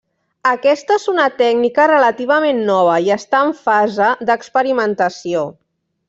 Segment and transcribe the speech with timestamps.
[0.51, 5.45] Aquesta és una tècnica relativament nova i està en fase d'experimentació.